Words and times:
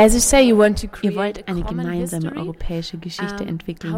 Ihr 0.00 1.16
wollt 1.16 1.48
eine 1.48 1.62
gemeinsame 1.62 2.34
europäische 2.36 2.96
Geschichte 2.98 3.44
entwickeln. 3.44 3.94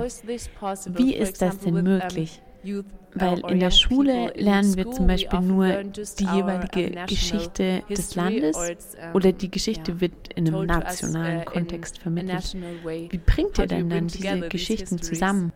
Wie 0.95 1.15
ist 1.15 1.41
das 1.41 1.59
denn 1.59 1.83
möglich? 1.83 2.43
Weil 3.15 3.41
in 3.51 3.61
der 3.61 3.71
Schule 3.71 4.33
lernen 4.37 4.77
wir 4.77 4.91
zum 4.91 5.07
Beispiel 5.07 5.41
nur 5.41 5.67
die 5.85 6.25
jeweilige 6.25 7.05
Geschichte 7.07 7.83
des 7.89 8.15
Landes 8.15 8.57
oder 9.15 9.33
die 9.33 9.51
Geschichte 9.51 10.01
wird 10.01 10.33
in 10.35 10.49
einem 10.49 10.67
nationalen 10.67 11.45
Kontext 11.45 11.99
vermittelt. 11.99 12.57
Wie 12.85 13.19
bringt 13.19 13.59
ihr 13.59 13.67
denn 13.67 13.91
dann 13.91 14.09
diese 14.09 14.49
Geschichten 14.49 15.01
zusammen? 15.01 15.53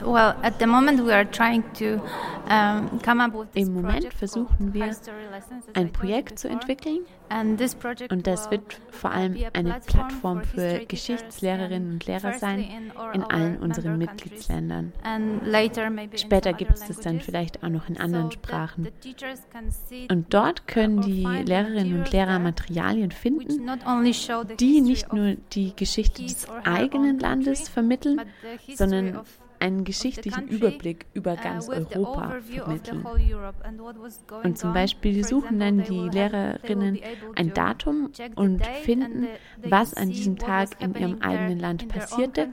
Well, 0.00 0.34
at 0.42 0.58
the 0.58 0.66
moment 0.66 1.04
we 1.04 1.12
are 1.12 1.24
trying 1.24 1.62
to 1.74 2.00
come 3.02 3.20
up 3.20 3.32
with 3.34 3.48
Im 3.54 3.74
Moment 3.74 4.12
versuchen 4.14 4.74
wir, 4.74 4.94
ein 5.74 5.92
Projekt 5.92 6.38
zu 6.38 6.48
entwickeln 6.48 7.00
und 8.10 8.26
das 8.26 8.50
wird 8.50 8.80
vor 8.90 9.10
allem 9.10 9.36
eine 9.54 9.80
Plattform 9.86 10.42
für 10.42 10.84
Geschichtslehrerinnen 10.86 11.92
und 11.92 12.06
Lehrer 12.06 12.34
sein 12.34 12.92
in 13.14 13.22
allen 13.22 13.58
unseren 13.58 13.96
Mitgliedsländern. 13.96 14.92
Später 16.16 16.52
gibt 16.52 16.72
es 16.72 16.86
das 16.88 17.00
dann 17.00 17.20
vielleicht 17.20 17.62
auch 17.62 17.68
noch 17.68 17.88
in 17.88 17.98
anderen 17.98 18.30
Sprachen. 18.32 18.88
Und 20.10 20.34
dort 20.34 20.66
können 20.66 21.00
die 21.00 21.24
Lehrerinnen 21.24 22.00
und 22.00 22.12
Lehrer 22.12 22.38
Materialien 22.38 23.12
finden, 23.12 23.70
die 24.58 24.80
nicht 24.80 25.12
nur 25.12 25.36
die 25.52 25.74
Geschichte 25.74 26.22
des 26.22 26.46
eigenen 26.64 27.18
Landes 27.18 27.68
vermitteln, 27.68 28.20
sondern 28.74 29.20
einen 29.62 29.84
geschichtlichen 29.84 30.48
Überblick 30.48 31.06
über 31.14 31.36
ganz 31.36 31.68
Europa 31.68 32.40
vermitteln. 32.40 33.06
Und 34.42 34.58
zum 34.58 34.74
Beispiel 34.74 35.24
suchen 35.24 35.60
dann 35.60 35.84
die 35.84 36.08
Lehrerinnen 36.08 36.98
ein 37.36 37.54
Datum 37.54 38.10
und 38.34 38.66
finden, 38.82 39.28
was 39.64 39.94
an 39.94 40.10
diesem 40.10 40.36
Tag 40.36 40.70
in 40.80 40.94
ihrem 40.94 41.22
eigenen 41.22 41.60
Land 41.60 41.86
passierte, 41.86 42.52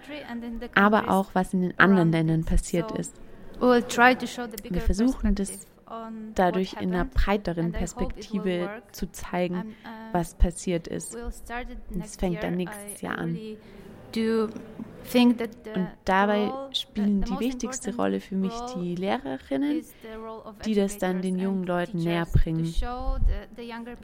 aber 0.76 1.09
auch 1.09 1.31
was 1.34 1.53
in 1.53 1.61
den 1.61 1.80
anderen 1.80 2.11
Ländern 2.11 2.45
passiert 2.45 2.92
ist. 2.92 3.16
Wir 3.59 4.81
versuchen 4.81 5.34
das 5.34 5.66
dadurch 6.36 6.73
in 6.73 6.94
einer 6.94 7.06
breiteren 7.06 7.72
Perspektive 7.72 8.69
zu 8.91 9.12
zeigen, 9.12 9.75
was 10.12 10.36
passiert 10.36 10.88
ist. 10.88 11.17
Es 12.00 12.16
fängt 12.17 12.44
dann 12.44 12.56
nächstes 12.56 13.02
Jahr 13.02 13.17
an. 13.17 13.38
Und 15.16 15.88
dabei 16.06 16.52
spielen 16.72 17.22
die 17.22 17.40
wichtigste 17.40 17.96
Rolle 17.96 18.20
für 18.20 18.36
mich 18.36 18.54
die 18.76 18.96
Lehrerinnen, 18.96 19.82
die 20.66 20.76
das 20.76 20.98
dann 20.98 21.22
den 21.22 21.40
jungen 21.40 21.64
Leuten 21.64 22.00
näher 22.00 22.28
bringen. 22.32 22.74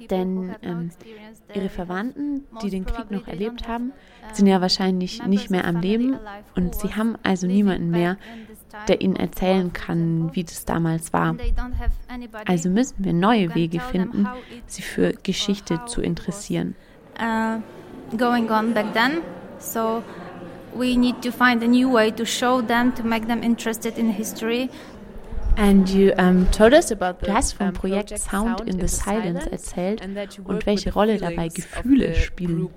Denn 0.09 0.55
ähm, 0.63 0.89
ihre 1.53 1.69
Verwandten, 1.69 2.45
die 2.61 2.69
den 2.69 2.85
Krieg 2.85 3.11
noch 3.11 3.27
erlebt 3.27 3.67
haben, 3.67 3.93
sind 4.33 4.47
ja 4.47 4.61
wahrscheinlich 4.61 5.23
nicht 5.25 5.51
mehr 5.51 5.65
am 5.65 5.79
Leben 5.79 6.17
und 6.55 6.75
sie 6.75 6.95
haben 6.95 7.17
also 7.23 7.45
niemanden 7.45 7.91
mehr, 7.91 8.17
der 8.87 9.01
ihnen 9.01 9.15
erzählen 9.15 9.71
kann, 9.73 10.33
wie 10.33 10.43
das 10.43 10.65
damals 10.65 11.13
war. 11.13 11.35
Also 12.45 12.69
müssen 12.69 13.03
wir 13.03 13.13
neue 13.13 13.53
Wege 13.53 13.79
finden, 13.79 14.27
sie 14.65 14.81
für 14.81 15.13
Geschichte 15.23 15.81
zu 15.85 16.01
interessieren. 16.01 16.75
Uh, 17.17 17.61
going 18.17 18.49
on 18.49 18.73
back 18.73 18.91
then, 18.93 19.21
so 19.59 20.03
we 20.75 20.97
need 20.97 21.21
to 21.21 21.31
find 21.31 21.63
a 21.63 21.67
new 21.67 21.89
way 21.89 22.11
to 22.11 22.25
show 22.25 22.61
them, 22.61 22.93
to 22.93 23.03
make 23.03 23.27
them 23.27 23.43
interested 23.43 23.97
in 23.97 24.09
history. 24.09 24.69
And 25.57 25.87
you, 25.87 26.13
um, 26.17 26.47
told 26.51 26.73
us 26.73 26.91
about 26.91 27.21
the, 27.21 27.27
du 27.27 27.33
hast 27.33 27.53
vom 27.53 27.71
Projekt 27.71 28.19
Sound 28.19 28.61
in 28.67 28.77
the 28.77 28.89
Silence 28.89 29.49
erzählt 29.49 30.01
und 30.43 30.65
welche 30.65 30.91
Rolle 30.91 31.17
dabei 31.17 31.47
Gefühle 31.47 32.13
spielen. 32.15 32.69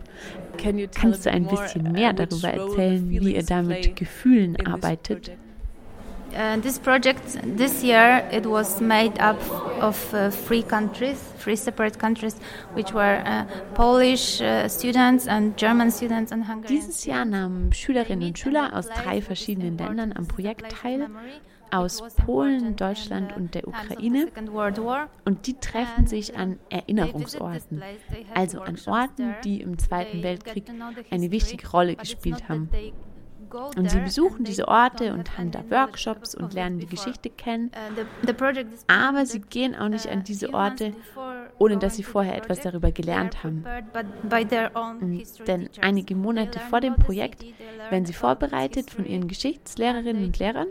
Kannst 0.94 1.26
du 1.26 1.30
ein 1.30 1.46
bisschen 1.46 1.90
mehr 1.90 2.12
darüber 2.12 2.50
erzählen, 2.50 3.10
wie 3.10 3.34
ihr 3.34 3.42
da 3.42 3.62
mit 3.62 3.96
Gefühlen 3.96 4.64
arbeitet? 4.64 5.32
Uh, 6.34 6.56
this 6.60 6.78
project 6.78 7.22
this 7.56 7.82
year 7.82 8.28
it 8.30 8.46
was 8.46 8.80
made 8.80 9.18
up 9.18 9.40
of 9.80 10.14
uh, 10.14 10.30
three 10.30 10.62
countries, 10.62 11.18
three 11.38 11.56
separate 11.56 11.98
countries, 11.98 12.36
which 12.74 12.92
were 12.92 13.22
uh, 13.24 13.44
Polish 13.74 14.40
uh, 14.40 14.68
students 14.68 15.26
and 15.26 15.56
German 15.56 15.90
students 15.90 16.30
and 16.30 16.46
Hungarian. 16.46 16.80
Dieses 16.80 17.04
Jahr 17.06 17.24
nahmen 17.24 17.72
Schülerinnen 17.72 18.28
und 18.28 18.38
Schüler 18.38 18.76
aus 18.76 18.88
drei 18.88 19.22
verschiedenen 19.22 19.78
Ländern 19.78 20.12
am 20.12 20.28
Projekt 20.28 20.70
teil, 20.70 21.08
aus 21.70 22.02
Polen, 22.24 22.76
Deutschland 22.76 23.36
und 23.36 23.54
der 23.54 23.66
Ukraine. 23.66 24.28
Und 25.24 25.46
die 25.46 25.54
treffen 25.54 26.06
sich 26.06 26.36
an 26.36 26.58
Erinnerungsorten, 26.70 27.82
also 28.34 28.60
an 28.60 28.78
Orten, 28.86 29.34
die 29.44 29.60
im 29.60 29.78
Zweiten 29.78 30.22
Weltkrieg 30.22 30.64
eine 31.10 31.30
wichtige 31.30 31.68
Rolle 31.70 31.96
gespielt 31.96 32.48
haben. 32.48 32.68
Und 33.76 33.90
sie 33.90 34.00
besuchen 34.00 34.44
diese 34.44 34.68
Orte 34.68 35.12
und 35.12 35.38
haben 35.38 35.50
da 35.50 35.62
Workshops 35.70 36.34
und 36.34 36.54
lernen 36.54 36.78
die 36.78 36.86
Geschichte 36.86 37.30
kennen. 37.30 37.70
Aber 38.86 39.26
sie 39.26 39.40
gehen 39.40 39.74
auch 39.74 39.88
nicht 39.88 40.08
an 40.08 40.24
diese 40.24 40.52
Orte, 40.52 40.92
ohne 41.58 41.78
dass 41.78 41.96
sie 41.96 42.02
vorher 42.02 42.36
etwas 42.36 42.60
darüber 42.60 42.92
gelernt 42.92 43.42
haben. 43.44 43.64
Denn 45.46 45.68
einige 45.80 46.14
Monate 46.14 46.58
vor 46.60 46.80
dem 46.80 46.96
Projekt 46.96 47.44
werden 47.90 48.06
sie 48.06 48.12
vorbereitet 48.12 48.90
von 48.90 49.06
ihren 49.06 49.28
Geschichtslehrerinnen 49.28 50.24
und 50.24 50.38
Lehrern. 50.38 50.68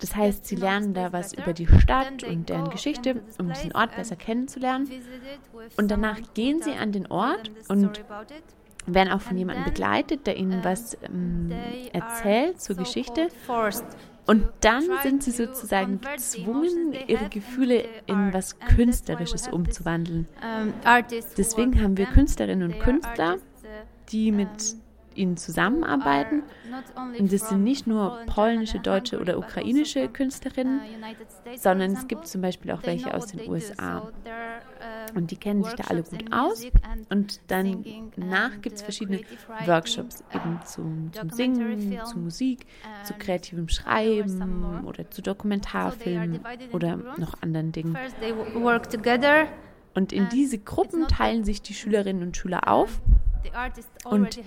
Das 0.00 0.16
heißt, 0.16 0.46
sie 0.46 0.56
lernen 0.56 0.94
da 0.94 1.12
was 1.12 1.34
über 1.34 1.52
die 1.52 1.66
Stadt 1.66 2.24
und 2.24 2.48
deren 2.48 2.70
Geschichte, 2.70 3.22
um 3.38 3.52
diesen 3.52 3.74
Ort 3.74 3.94
besser 3.94 4.16
kennenzulernen. 4.16 4.90
Und 5.76 5.90
danach 5.90 6.18
gehen 6.32 6.62
sie 6.62 6.72
an 6.72 6.92
den 6.92 7.06
Ort 7.08 7.50
und 7.68 8.02
werden 8.86 9.12
auch 9.12 9.20
von 9.20 9.36
jemandem 9.36 9.64
begleitet, 9.64 10.26
der 10.26 10.36
ihnen 10.36 10.64
was 10.64 10.96
ähm, 11.02 11.52
erzählt 11.92 12.60
zur 12.60 12.76
Geschichte. 12.76 13.28
Und 14.26 14.44
dann 14.60 14.84
sind 15.02 15.22
sie 15.24 15.32
sozusagen 15.32 16.00
gezwungen, 16.00 16.94
ihre 17.08 17.28
Gefühle 17.28 17.84
in 18.06 18.32
was 18.32 18.58
Künstlerisches 18.60 19.48
umzuwandeln. 19.48 20.28
Deswegen 21.36 21.82
haben 21.82 21.96
wir 21.96 22.06
Künstlerinnen 22.06 22.72
und 22.72 22.78
Künstler, 22.80 23.38
die 24.10 24.30
mit 24.30 24.76
ihnen 25.16 25.36
zusammenarbeiten. 25.36 26.42
Und 27.18 27.32
das 27.32 27.48
sind 27.48 27.64
nicht 27.64 27.86
nur 27.86 28.20
polnische, 28.26 28.78
deutsche 28.78 29.20
oder 29.20 29.38
ukrainische 29.38 30.08
Künstlerinnen, 30.08 30.80
sondern 31.56 31.92
es 31.92 32.06
gibt 32.08 32.26
zum 32.26 32.40
Beispiel 32.40 32.70
auch 32.72 32.82
welche 32.84 33.14
aus 33.14 33.26
den 33.26 33.48
USA. 33.48 34.10
Und 35.14 35.30
die 35.30 35.36
kennen 35.36 35.64
sich 35.64 35.74
da 35.74 35.84
alle 35.88 36.02
gut 36.02 36.24
aus. 36.32 36.66
Und 37.08 37.40
dann 37.48 37.84
nach 38.16 38.60
gibt 38.60 38.76
es 38.76 38.82
verschiedene 38.82 39.20
Workshops 39.66 40.22
eben 40.34 40.60
zum, 40.64 41.12
zum 41.12 41.30
Singen, 41.30 41.98
zu 42.04 42.18
Musik, 42.18 42.66
zu 43.04 43.14
kreativem 43.14 43.68
Schreiben 43.68 44.84
oder 44.84 45.10
zu 45.10 45.22
Dokumentarfilmen 45.22 46.40
oder 46.72 46.96
noch 47.16 47.42
anderen 47.42 47.72
Dingen. 47.72 47.96
Und 49.92 50.12
in 50.12 50.28
diese 50.28 50.58
Gruppen 50.58 51.08
teilen 51.08 51.44
sich 51.44 51.62
die 51.62 51.74
Schülerinnen 51.74 52.22
und 52.22 52.36
Schüler 52.36 52.68
auf 52.68 53.00
und 54.04 54.40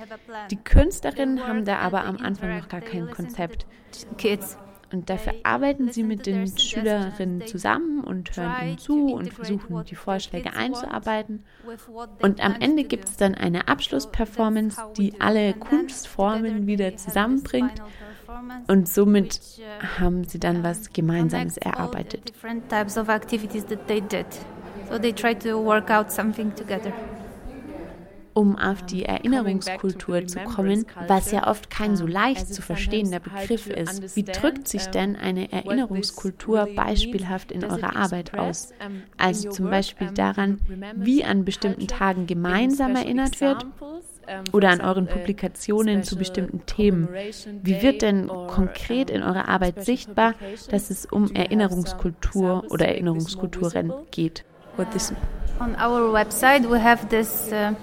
die 0.52 0.58
Künstlerinnen 0.58 1.48
haben 1.48 1.66
da 1.66 1.80
aber 1.80 2.06
am 2.06 2.18
Anfang 2.18 2.58
noch 2.58 2.68
gar 2.68 2.82
kein 2.82 3.10
Konzept. 3.10 3.66
Und 4.94 5.10
dafür 5.10 5.34
arbeiten 5.42 5.92
sie 5.92 6.04
mit 6.04 6.28
den 6.28 6.48
Schülerinnen 6.56 7.48
zusammen 7.48 8.04
und 8.04 8.38
hören 8.38 8.68
ihnen 8.68 8.78
zu 8.78 9.08
und 9.08 9.34
versuchen, 9.34 9.84
die 9.86 9.96
Vorschläge 9.96 10.54
einzuarbeiten. 10.54 11.44
Und 12.22 12.44
am 12.46 12.56
Ende 12.60 12.84
gibt 12.84 13.06
es 13.06 13.18
dann 13.18 13.34
eine 13.34 13.68
Abschlussperformance, 13.68 14.80
die 14.96 15.20
alle 15.20 15.56
Kunstformen 15.56 16.68
wieder 16.68 16.96
zusammenbringt. 16.96 17.82
Und 18.68 18.88
somit 18.88 19.42
haben 20.00 20.26
sie 20.26 20.40
dann 20.40 20.64
was 20.64 20.94
Gemeinsames 20.94 21.58
erarbeitet. 21.58 22.32
So 24.90 25.00
they 25.00 25.14
try 25.14 25.34
to 25.34 25.64
work 25.64 25.90
out 25.90 26.12
something 26.12 26.54
together 26.54 26.94
um 28.34 28.58
auf 28.58 28.84
die 28.84 29.06
Erinnerungskultur 29.06 30.28
zu 30.28 30.40
kommen, 30.40 30.86
was 31.08 31.32
ja 31.32 31.48
oft 31.48 31.70
kein 31.70 31.96
so 31.96 32.08
leicht 32.08 32.54
zu 32.54 32.62
verstehender 32.62 33.20
Begriff 33.20 33.68
ist. 33.68 34.16
Wie 34.16 34.24
drückt 34.24 34.68
sich 34.68 34.88
denn 34.88 35.16
eine 35.16 35.52
Erinnerungskultur 35.52 36.68
beispielhaft 36.76 37.52
in 37.52 37.64
eurer 37.64 37.96
Arbeit 37.96 38.38
aus? 38.38 38.74
Also 39.18 39.50
zum 39.50 39.70
Beispiel 39.70 40.12
daran, 40.12 40.60
wie 40.96 41.24
an 41.24 41.46
bestimmten 41.46 41.88
Tagen 41.88 42.28
gemeinsam 42.28 42.96
erinnert 42.96 43.42
wird 43.42 43.66
oder 44.52 44.70
an 44.70 44.82
euren 44.82 45.08
Publikationen 45.08 46.04
zu 46.04 46.16
bestimmten 46.16 46.66
Themen. 46.66 47.10
Wie 47.62 47.82
wird 47.82 48.02
denn 48.02 48.28
konkret 48.28 49.10
in 49.10 49.22
eurer 49.22 49.50
Arbeit 49.50 49.84
sichtbar, 49.84 50.34
dass 50.70 50.90
es 50.90 51.06
um 51.06 51.34
Erinnerungskultur 51.34 52.66
oder 52.70 52.88
Erinnerungskulturen 52.88 53.94
geht? 54.12 54.46
On 55.60 55.76
our 55.76 56.12
website 56.12 56.68
we 56.68 56.82
have 56.82 57.08
this 57.10 57.52
uh 57.52 57.76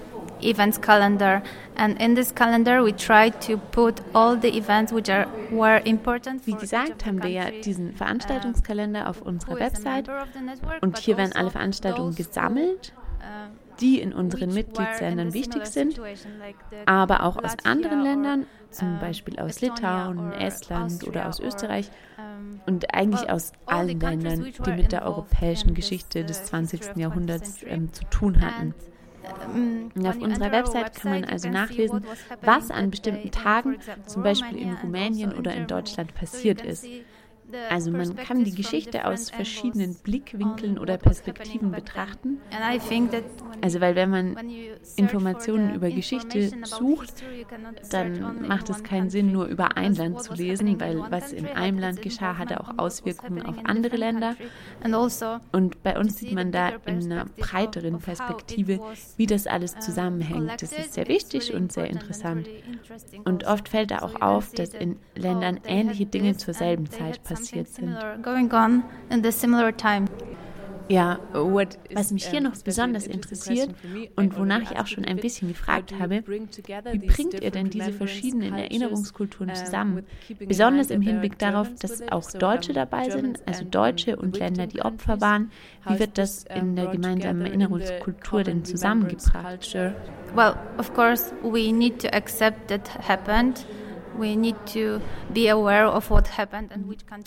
events 0.43 0.79
calendar 0.79 1.41
and 1.75 1.99
in 2.01 2.15
this 2.15 2.33
calendar 2.33 2.83
we 2.83 2.91
try 2.93 3.29
to 3.29 3.57
put 3.71 4.01
all 4.13 4.37
the 4.39 4.49
events 4.49 4.91
which 4.93 5.09
are 5.09 5.27
were 5.51 5.81
important 5.85 6.45
Wie 6.45 6.53
gesagt, 6.53 7.05
haben 7.05 7.21
wir 7.23 7.29
ja 7.29 7.51
diesen 7.51 7.93
Veranstaltungskalender 7.93 9.09
auf 9.09 9.21
unserer 9.21 9.59
Website 9.59 10.09
und 10.81 10.97
hier 10.97 11.17
werden 11.17 11.33
alle 11.33 11.45
also 11.45 11.57
Veranstaltungen 11.57 12.15
gesammelt 12.15 12.93
die 13.81 13.99
in 13.99 14.13
unseren 14.13 14.53
Mitgliedsländern 14.53 15.33
wichtig 15.33 15.65
sind, 15.65 15.99
aber 16.85 17.23
auch 17.23 17.43
aus 17.43 17.55
anderen 17.63 18.03
Ländern, 18.03 18.45
zum 18.69 18.99
Beispiel 18.99 19.39
aus 19.39 19.59
Litauen, 19.61 20.31
Estland 20.33 21.05
oder 21.07 21.27
aus 21.27 21.39
Österreich 21.39 21.89
und 22.65 22.93
eigentlich 22.93 23.29
aus 23.29 23.51
allen 23.65 23.99
Ländern, 23.99 24.45
die 24.65 24.71
mit 24.71 24.91
der 24.91 25.05
europäischen 25.05 25.73
Geschichte 25.73 26.23
des 26.23 26.45
20. 26.45 26.95
Jahrhunderts 26.95 27.63
ähm, 27.65 27.91
zu 27.91 28.03
tun 28.05 28.39
hatten. 28.41 28.73
Und 29.53 30.05
auf 30.07 30.17
unserer 30.17 30.51
Website 30.51 30.95
kann 30.95 31.11
man 31.11 31.25
also 31.25 31.49
nachlesen, 31.49 32.05
was 32.41 32.71
an 32.71 32.89
bestimmten 32.89 33.31
Tagen, 33.31 33.77
zum 34.05 34.23
Beispiel 34.23 34.57
in 34.57 34.73
Rumänien 34.73 35.33
oder 35.33 35.53
in 35.53 35.67
Deutschland, 35.67 36.13
passiert 36.13 36.61
ist. 36.61 36.85
Also 37.69 37.91
man 37.91 38.15
kann 38.15 38.43
die 38.43 38.53
Geschichte 38.53 39.05
aus 39.05 39.29
verschiedenen 39.29 39.95
Blickwinkeln 39.95 40.77
oder 40.77 40.97
Perspektiven 40.97 41.71
betrachten. 41.71 42.39
Also 43.61 43.81
weil 43.81 43.95
wenn 43.95 44.09
man 44.09 44.37
Informationen 44.95 45.75
über 45.75 45.89
Geschichte 45.89 46.51
sucht, 46.63 47.23
dann 47.89 48.47
macht 48.47 48.69
es 48.69 48.83
keinen 48.83 49.09
Sinn, 49.09 49.31
nur 49.31 49.45
über 49.45 49.77
ein 49.77 49.95
Land 49.95 50.23
zu 50.23 50.33
lesen, 50.33 50.79
weil 50.79 50.99
was 51.09 51.33
in 51.33 51.47
einem 51.47 51.79
Land 51.79 52.01
geschah, 52.01 52.37
hatte 52.37 52.59
auch 52.61 52.77
Auswirkungen 52.77 53.45
auf 53.45 53.55
andere 53.63 53.97
Länder. 53.97 54.35
Also 54.81 55.39
Und 55.51 55.83
bei 55.83 55.97
uns 55.99 56.17
sieht 56.17 56.33
man 56.33 56.51
da 56.51 56.69
in 56.85 57.11
einer 57.11 57.25
breiteren 57.37 57.99
Perspektive, 57.99 58.79
wie 59.17 59.25
das 59.25 59.47
alles 59.47 59.77
zusammenhängt. 59.79 60.61
Das 60.61 60.71
ist 60.71 60.93
sehr 60.93 61.07
wichtig 61.07 61.53
und 61.53 61.71
sehr 61.71 61.89
interessant. 61.89 62.47
Und 63.25 63.45
oft 63.45 63.69
fällt 63.69 63.91
da 63.91 63.99
auch 63.99 64.21
auf, 64.21 64.51
dass 64.53 64.73
in 64.73 64.97
Ländern 65.15 65.59
ähnliche 65.65 66.05
Dinge 66.05 66.37
zur 66.37 66.53
selben 66.53 66.89
Zeit 66.89 67.23
passieren 67.23 67.30
passiert 67.33 67.67
sind. 67.67 67.97
Ja, 70.89 71.19
was 71.93 72.11
mich 72.11 72.25
hier 72.25 72.41
noch 72.41 72.57
besonders 72.63 73.07
interessiert 73.07 73.69
und 74.17 74.37
wonach 74.37 74.61
ich 74.61 74.77
auch 74.77 74.87
schon 74.87 75.05
ein 75.05 75.15
bisschen 75.17 75.47
gefragt 75.47 75.93
habe, 75.97 76.21
wie 76.25 76.99
bringt 76.99 77.41
ihr 77.41 77.51
denn 77.51 77.69
diese 77.69 77.93
verschiedenen 77.93 78.55
Erinnerungskulturen 78.55 79.55
zusammen? 79.55 80.03
Besonders 80.37 80.89
im 80.89 81.01
Hinblick 81.01 81.39
darauf, 81.39 81.73
dass 81.75 82.01
auch 82.11 82.29
Deutsche 82.31 82.73
dabei 82.73 83.09
sind, 83.09 83.39
also 83.45 83.63
Deutsche 83.63 84.17
und 84.17 84.37
Länder, 84.37 84.67
die 84.67 84.81
Opfer 84.81 85.21
waren. 85.21 85.51
Wie 85.87 85.97
wird 85.97 86.17
das 86.17 86.43
in 86.53 86.75
der 86.75 86.87
gemeinsamen 86.87 87.45
Erinnerungskultur 87.45 88.43
denn 88.43 88.65
zusammengebracht? 88.65 89.73
Well, 90.35 90.55
of 90.77 90.93
course, 90.93 91.33
we 91.41 91.71
need 91.71 92.01
to 92.01 92.09
accept 92.09 92.67
that 92.67 93.07
happened. 93.07 93.65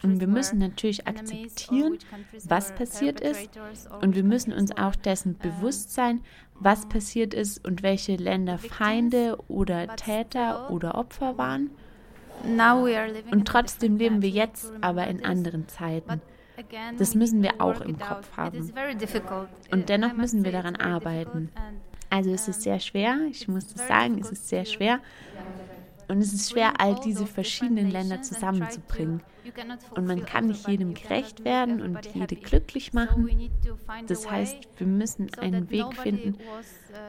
Und 0.02 0.20
wir 0.20 0.26
müssen 0.26 0.58
natürlich 0.58 1.06
akzeptieren, 1.06 1.98
was 2.44 2.74
passiert 2.74 3.20
ist. 3.20 3.50
Und 4.00 4.14
wir 4.14 4.24
müssen 4.24 4.52
uns 4.52 4.76
auch 4.76 4.94
dessen 4.94 5.36
bewusst 5.38 5.92
sein, 5.92 6.20
was 6.60 6.88
passiert 6.88 7.34
ist 7.34 7.64
und 7.64 7.82
welche 7.82 8.16
Länder 8.16 8.58
Feinde 8.58 9.38
oder 9.48 9.96
Täter 9.96 10.70
oder 10.70 10.94
Opfer 10.94 11.36
waren. 11.36 11.70
Und 13.30 13.46
trotzdem 13.46 13.96
leben 13.96 14.22
wir 14.22 14.30
jetzt 14.30 14.72
aber 14.80 15.06
in 15.06 15.24
anderen 15.24 15.68
Zeiten. 15.68 16.20
Das 16.98 17.14
müssen 17.14 17.42
wir 17.42 17.60
auch 17.60 17.80
im 17.80 17.98
Kopf 17.98 18.36
haben. 18.36 18.72
Und 19.70 19.88
dennoch 19.88 20.12
müssen 20.14 20.44
wir 20.44 20.52
daran 20.52 20.76
arbeiten. 20.76 21.50
Also 22.10 22.30
es 22.30 22.46
ist 22.46 22.62
sehr 22.62 22.78
schwer, 22.78 23.18
ich 23.28 23.48
muss 23.48 23.66
das 23.74 23.88
sagen, 23.88 24.20
es 24.20 24.30
ist 24.30 24.48
sehr 24.48 24.64
schwer. 24.64 25.00
Und 26.08 26.18
es 26.18 26.32
ist 26.32 26.50
schwer, 26.50 26.80
all 26.80 26.94
diese 26.96 27.26
verschiedenen 27.26 27.90
Länder 27.90 28.22
zusammenzubringen. 28.22 29.22
Und 29.94 30.06
man 30.06 30.24
kann 30.24 30.46
nicht 30.46 30.66
jedem 30.66 30.94
gerecht 30.94 31.44
werden 31.44 31.82
und 31.82 32.14
jede 32.14 32.36
glücklich 32.36 32.92
machen. 32.92 33.50
Das 34.06 34.30
heißt, 34.30 34.56
wir 34.78 34.86
müssen 34.86 35.32
einen 35.38 35.70
Weg 35.70 35.94
finden, 35.94 36.38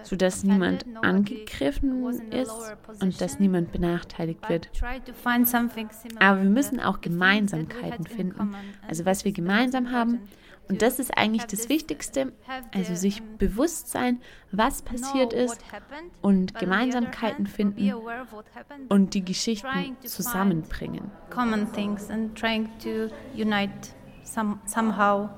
sodass 0.03 0.43
niemand 0.43 0.85
angegriffen 1.01 2.31
ist 2.31 2.75
und 3.01 3.21
dass 3.21 3.39
niemand 3.39 3.71
benachteiligt 3.71 4.49
wird. 4.49 4.69
Aber 6.19 6.41
wir 6.41 6.49
müssen 6.49 6.79
auch 6.79 7.01
Gemeinsamkeiten 7.01 8.05
finden. 8.05 8.55
Also 8.87 9.05
was 9.05 9.23
wir 9.23 9.31
gemeinsam 9.31 9.91
haben, 9.91 10.19
und 10.67 10.81
das 10.81 10.99
ist 10.99 11.17
eigentlich 11.17 11.45
das 11.45 11.69
Wichtigste, 11.69 12.33
also 12.73 12.95
sich 12.95 13.21
bewusst 13.21 13.89
sein, 13.89 14.21
was 14.51 14.81
passiert 14.81 15.33
ist 15.33 15.57
und 16.21 16.55
Gemeinsamkeiten 16.55 17.47
finden 17.47 17.93
und 18.89 19.13
die 19.13 19.23
Geschichten 19.23 19.97
zusammenbringen. 20.03 21.11
Common 21.29 21.71
things 21.71 22.09
and 22.09 22.37
trying 22.37 22.69
to 22.79 23.09
unite 23.35 23.93
some, 24.23 24.59
somehow 24.65 25.29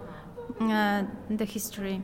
the 1.29 1.45
history. 1.45 2.01